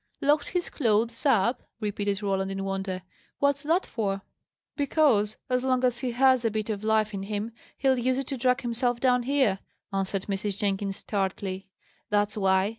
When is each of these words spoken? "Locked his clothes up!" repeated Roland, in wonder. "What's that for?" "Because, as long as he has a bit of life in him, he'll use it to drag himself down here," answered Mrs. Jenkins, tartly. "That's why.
"Locked 0.19 0.47
his 0.47 0.71
clothes 0.71 1.27
up!" 1.27 1.61
repeated 1.79 2.23
Roland, 2.23 2.49
in 2.49 2.63
wonder. 2.63 3.03
"What's 3.37 3.61
that 3.61 3.85
for?" 3.85 4.23
"Because, 4.75 5.37
as 5.47 5.63
long 5.63 5.83
as 5.85 5.99
he 5.99 6.13
has 6.13 6.43
a 6.43 6.49
bit 6.49 6.71
of 6.71 6.83
life 6.83 7.13
in 7.13 7.21
him, 7.21 7.51
he'll 7.77 7.99
use 7.99 8.17
it 8.17 8.25
to 8.29 8.37
drag 8.37 8.61
himself 8.61 8.99
down 8.99 9.21
here," 9.21 9.59
answered 9.93 10.23
Mrs. 10.25 10.57
Jenkins, 10.57 11.03
tartly. 11.03 11.67
"That's 12.09 12.35
why. 12.35 12.69